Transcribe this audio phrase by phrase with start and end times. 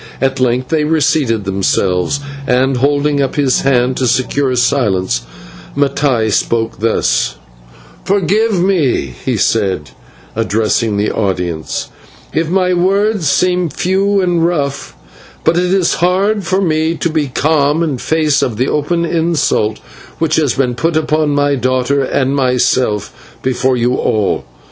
[0.19, 5.21] At length they reseated themselves, and, holding up his hand to secure silence,
[5.77, 7.35] Mattai spoke thus:
[8.03, 9.91] "Forgive me," he said,
[10.35, 11.89] addressing the audience,
[12.33, 14.95] "if my words seem few and rough,
[15.43, 19.77] but it is hard for me to be calm in face of the open insult
[20.17, 24.45] which has been put upon my daughter and myself before you all.